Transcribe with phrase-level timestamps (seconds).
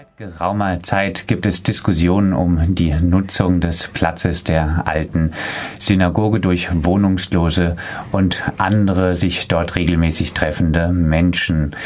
[0.00, 5.32] Seit geraumer Zeit gibt es Diskussionen um die Nutzung des Platzes der alten
[5.78, 7.76] Synagoge durch Wohnungslose
[8.10, 11.76] und andere sich dort regelmäßig treffende Menschen.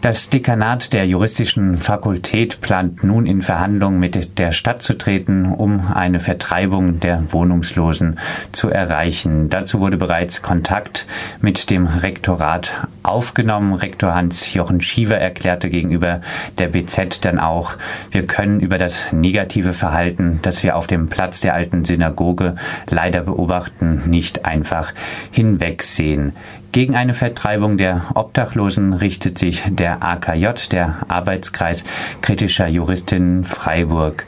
[0.00, 5.92] Das Dekanat der juristischen Fakultät plant nun in Verhandlungen mit der Stadt zu treten, um
[5.92, 8.18] eine Vertreibung der Wohnungslosen
[8.50, 9.50] zu erreichen.
[9.50, 11.06] Dazu wurde bereits Kontakt
[11.42, 13.74] mit dem Rektorat aufgenommen.
[13.74, 16.22] Rektor Hans-Jochen Schiever erklärte gegenüber
[16.56, 17.74] der BZ dann auch,
[18.10, 22.54] wir können über das negative Verhalten, das wir auf dem Platz der alten Synagoge
[22.88, 24.94] leider beobachten, nicht einfach
[25.30, 26.32] hinwegsehen.
[26.72, 31.82] Gegen eine Vertreibung der Obdachlosen richtet sich der AKJ, der Arbeitskreis
[32.22, 34.24] kritischer Juristinnen Freiburg.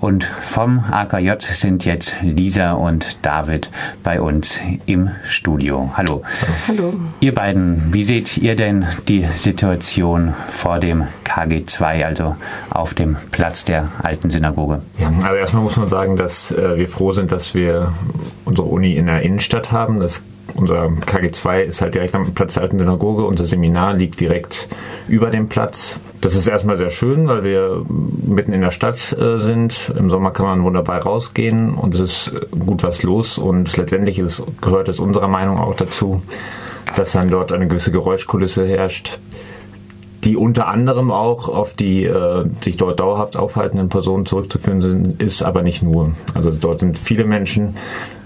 [0.00, 3.70] Und vom AKJ sind jetzt Lisa und David
[4.02, 5.92] bei uns im Studio.
[5.94, 6.22] Hallo.
[6.66, 6.94] Hallo.
[7.20, 12.36] Ihr beiden, wie seht ihr denn die Situation vor dem KG2, also
[12.70, 14.80] auf dem Platz der alten Synagoge?
[14.98, 17.92] Ja, also erstmal muss man sagen, dass äh, wir froh sind, dass wir
[18.46, 20.00] unsere Uni in der Innenstadt haben.
[20.00, 20.22] Das
[20.54, 23.24] unser KG2 ist halt direkt am Platz der Alten Synagoge.
[23.24, 24.68] Unser Seminar liegt direkt
[25.08, 25.98] über dem Platz.
[26.20, 29.92] Das ist erstmal sehr schön, weil wir mitten in der Stadt äh, sind.
[29.98, 33.38] Im Sommer kann man wunderbar rausgehen und es ist gut was los.
[33.38, 36.22] Und letztendlich ist, gehört es unserer Meinung auch dazu,
[36.96, 39.18] dass dann dort eine gewisse Geräuschkulisse herrscht
[40.24, 45.42] die unter anderem auch auf die äh, sich dort dauerhaft aufhaltenden Personen zurückzuführen sind, ist
[45.42, 46.12] aber nicht nur.
[46.34, 47.76] Also dort sind viele Menschen,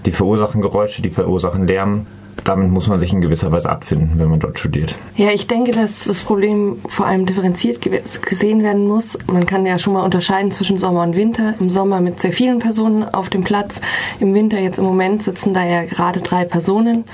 [0.05, 2.05] die verursachen Geräusche, die verursachen Lärm.
[2.43, 4.93] Damit muss man sich in gewisser Weise abfinden, wenn man dort studiert.
[5.15, 7.81] Ja, ich denke, dass das Problem vor allem differenziert
[8.21, 9.17] gesehen werden muss.
[9.25, 11.55] Man kann ja schon mal unterscheiden zwischen Sommer und Winter.
[11.59, 13.81] Im Sommer mit sehr vielen Personen auf dem Platz.
[14.19, 17.05] Im Winter jetzt im Moment sitzen da ja gerade drei Personen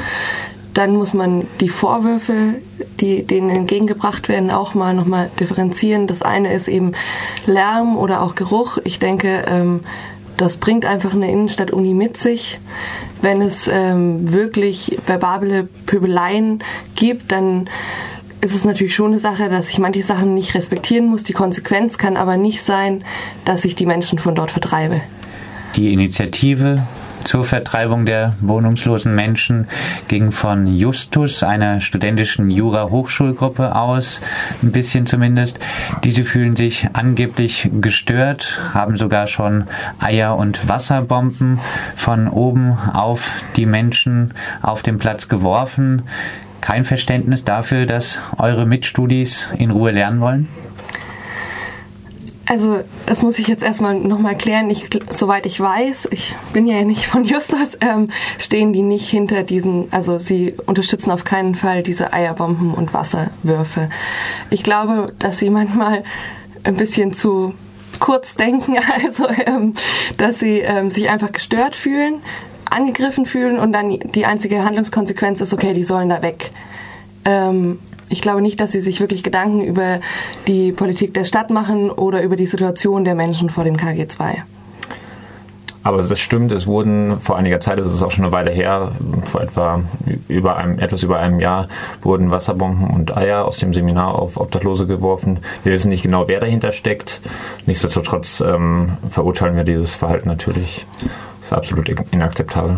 [0.73, 2.55] dann muss man die Vorwürfe,
[2.99, 6.07] die denen entgegengebracht werden, auch mal nochmal differenzieren.
[6.07, 6.93] Das eine ist eben
[7.45, 8.77] Lärm oder auch Geruch.
[8.83, 9.81] Ich denke, ähm,
[10.37, 12.59] das bringt einfach eine Innenstadt-Uni mit sich.
[13.21, 16.63] Wenn es ähm, wirklich verbale Pöbeleien
[16.95, 17.69] gibt, dann
[18.41, 21.23] ist es natürlich schon eine Sache, dass ich manche Sachen nicht respektieren muss.
[21.23, 23.05] Die Konsequenz kann aber nicht sein,
[23.45, 25.01] dass ich die Menschen von dort vertreibe.
[25.75, 26.85] Die Initiative
[27.23, 29.67] zur Vertreibung der wohnungslosen Menschen
[30.07, 34.21] ging von Justus, einer studentischen Jura-Hochschulgruppe aus,
[34.61, 35.59] ein bisschen zumindest.
[36.03, 39.65] Diese fühlen sich angeblich gestört, haben sogar schon
[39.99, 41.59] Eier- und Wasserbomben
[41.95, 46.03] von oben auf die Menschen auf dem Platz geworfen.
[46.61, 50.47] Kein Verständnis dafür, dass eure Mitstudis in Ruhe lernen wollen?
[52.45, 54.69] Also, das muss ich jetzt erstmal nochmal klären.
[54.69, 59.43] Ich, soweit ich weiß, ich bin ja nicht von Justus, ähm, stehen die nicht hinter
[59.43, 63.89] diesen, also sie unterstützen auf keinen Fall diese Eierbomben und Wasserwürfe.
[64.49, 66.03] Ich glaube, dass sie manchmal
[66.63, 67.53] ein bisschen zu
[67.99, 69.73] kurz denken, also ähm,
[70.17, 72.21] dass sie ähm, sich einfach gestört fühlen,
[72.69, 76.51] angegriffen fühlen und dann die einzige Handlungskonsequenz ist, okay, die sollen da weg.
[77.23, 77.79] Ähm,
[78.09, 79.99] ich glaube nicht, dass sie sich wirklich Gedanken über
[80.47, 84.43] die Politik der Stadt machen oder über die Situation der Menschen vor dem KG2.
[85.83, 88.93] Aber das stimmt, es wurden vor einiger Zeit, das ist auch schon eine Weile her,
[89.23, 89.81] vor etwa
[90.29, 91.67] über einem, etwas über einem Jahr,
[92.01, 95.39] wurden Wasserbomben und Eier aus dem Seminar auf Obdachlose geworfen.
[95.63, 97.19] Wir wissen nicht genau, wer dahinter steckt.
[97.65, 100.85] Nichtsdestotrotz ähm, verurteilen wir dieses Verhalten natürlich.
[101.41, 102.77] Das ist absolut inakzeptabel.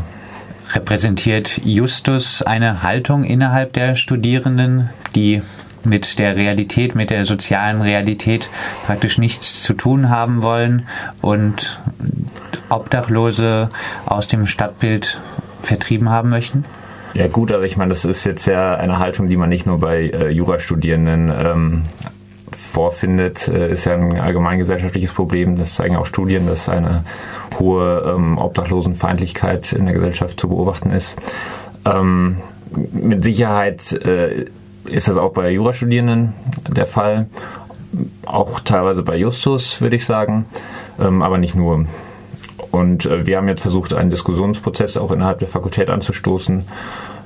[0.75, 5.41] Repräsentiert Justus eine Haltung innerhalb der Studierenden, die
[5.86, 8.50] mit der Realität, mit der sozialen Realität
[8.86, 10.86] praktisch nichts zu tun haben wollen
[11.22, 11.81] und
[12.69, 13.69] Obdachlose
[14.06, 15.19] aus dem Stadtbild
[15.62, 16.66] vertrieben haben möchten?
[17.13, 19.80] Ja gut, aber ich meine, das ist jetzt ja eine Haltung, die man nicht nur
[19.80, 21.84] bei äh, Jurastudierenden ähm,
[22.75, 25.56] vorfindet, äh, ist ja ein allgemeingesellschaftliches Problem.
[25.56, 27.06] Das zeigen auch Studien, dass eine
[27.58, 31.18] hohe ähm, Obdachlosenfeindlichkeit in der Gesellschaft zu beobachten ist.
[31.86, 32.41] Ähm,
[32.91, 34.47] mit Sicherheit äh,
[34.84, 36.34] ist das auch bei Jurastudierenden
[36.68, 37.28] der Fall.
[38.25, 40.45] Auch teilweise bei Justus, würde ich sagen,
[41.00, 41.86] ähm, aber nicht nur.
[42.71, 46.66] Und äh, wir haben jetzt versucht, einen Diskussionsprozess auch innerhalb der Fakultät anzustoßen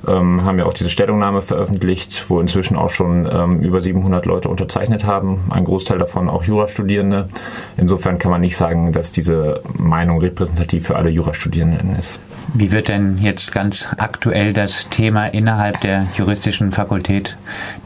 [0.06, 4.48] ähm, haben ja auch diese Stellungnahme veröffentlicht, wo inzwischen auch schon ähm, über 700 Leute
[4.48, 7.28] unterzeichnet haben, ein Großteil davon auch Jurastudierende.
[7.76, 12.18] Insofern kann man nicht sagen, dass diese Meinung repräsentativ für alle Jurastudierenden ist.
[12.52, 17.36] Wie wird denn jetzt ganz aktuell das Thema innerhalb der juristischen Fakultät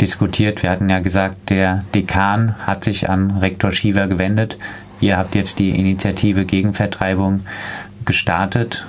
[0.00, 0.62] diskutiert?
[0.62, 4.56] Wir hatten ja gesagt, der Dekan hat sich an Rektor Schiever gewendet.
[5.00, 7.40] Ihr habt jetzt die Initiative gegen Vertreibung
[8.06, 8.86] gestartet.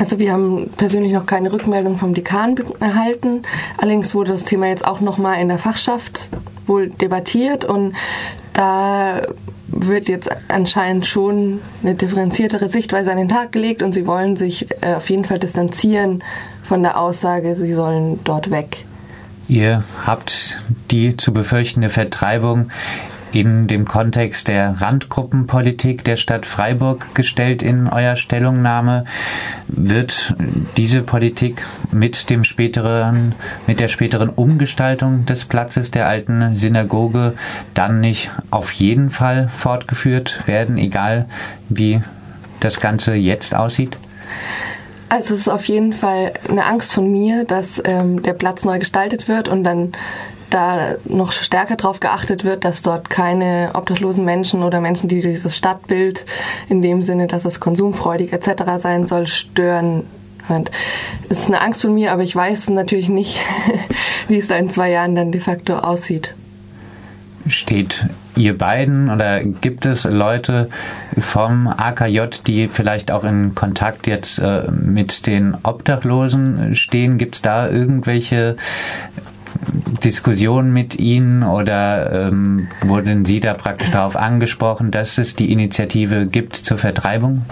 [0.00, 3.42] Also wir haben persönlich noch keine Rückmeldung vom Dekan erhalten.
[3.76, 6.30] Allerdings wurde das Thema jetzt auch nochmal in der Fachschaft
[6.66, 7.94] wohl debattiert und
[8.54, 9.26] da
[9.68, 14.68] wird jetzt anscheinend schon eine differenziertere Sichtweise an den Tag gelegt und sie wollen sich
[14.80, 16.24] äh, auf jeden Fall distanzieren
[16.62, 18.86] von der Aussage, sie sollen dort weg.
[19.48, 22.70] Ihr habt die zu befürchtende Vertreibung
[23.32, 29.04] in dem Kontext der Randgruppenpolitik der Stadt Freiburg gestellt in eurer Stellungnahme.
[29.68, 30.34] Wird
[30.76, 31.62] diese Politik
[31.92, 33.34] mit dem späteren,
[33.66, 37.34] mit der späteren Umgestaltung des Platzes der alten Synagoge
[37.74, 41.26] dann nicht auf jeden Fall fortgeführt werden, egal
[41.68, 42.00] wie
[42.60, 43.96] das Ganze jetzt aussieht?
[45.08, 48.78] Also es ist auf jeden Fall eine Angst von mir, dass ähm, der Platz neu
[48.78, 49.92] gestaltet wird und dann
[50.50, 55.56] da noch stärker darauf geachtet wird, dass dort keine obdachlosen Menschen oder Menschen, die dieses
[55.56, 56.26] Stadtbild
[56.68, 58.62] in dem Sinne, dass es konsumfreudig etc.
[58.78, 60.04] sein soll, stören.
[61.28, 63.40] Es ist eine Angst von mir, aber ich weiß natürlich nicht,
[64.28, 66.34] wie es da in zwei Jahren dann de facto aussieht.
[67.46, 68.06] Steht
[68.36, 70.68] ihr beiden oder gibt es Leute
[71.18, 77.16] vom AKJ, die vielleicht auch in Kontakt jetzt äh, mit den Obdachlosen stehen?
[77.16, 78.56] Gibt es da irgendwelche
[80.04, 86.26] Diskussion mit Ihnen oder ähm, wurden Sie da praktisch darauf angesprochen, dass es die Initiative
[86.26, 87.42] gibt zur Vertreibung?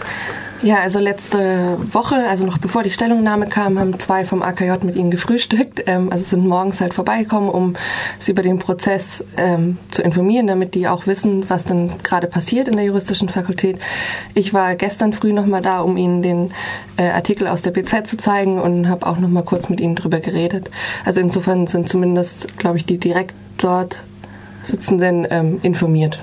[0.61, 4.97] Ja, also letzte Woche, also noch bevor die Stellungnahme kam, haben zwei vom AKJ mit
[4.97, 5.85] ihnen gefrühstückt.
[5.87, 7.77] Ähm, also sind morgens halt vorbeigekommen, um
[8.19, 12.67] sie über den Prozess ähm, zu informieren, damit die auch wissen, was dann gerade passiert
[12.67, 13.79] in der juristischen Fakultät.
[14.35, 16.51] Ich war gestern früh nochmal da, um ihnen den
[16.97, 20.19] äh, Artikel aus der BZ zu zeigen und habe auch nochmal kurz mit ihnen drüber
[20.19, 20.71] geredet.
[21.05, 24.03] Also insofern sind zumindest, glaube ich, die direkt dort
[24.65, 26.19] Sitzenden ähm, informiert.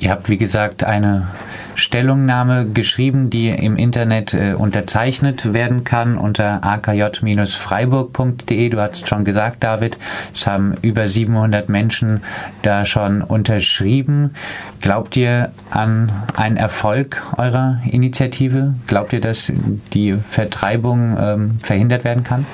[0.00, 1.26] Ihr habt, wie gesagt, eine
[1.74, 8.68] Stellungnahme geschrieben, die im Internet äh, unterzeichnet werden kann unter akj-freiburg.de.
[8.68, 9.98] Du hast schon gesagt, David,
[10.32, 12.22] es haben über 700 Menschen
[12.62, 14.36] da schon unterschrieben.
[14.80, 18.74] Glaubt ihr an einen Erfolg eurer Initiative?
[18.86, 19.52] Glaubt ihr, dass
[19.94, 22.46] die Vertreibung ähm, verhindert werden kann?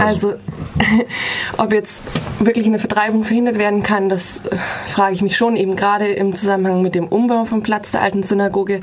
[0.00, 0.34] Also,
[1.58, 2.02] ob jetzt
[2.38, 4.56] wirklich eine Vertreibung verhindert werden kann, das äh,
[4.92, 8.22] frage ich mich schon, eben gerade im Zusammenhang mit dem Umbau vom Platz der alten
[8.22, 8.80] Synagoge.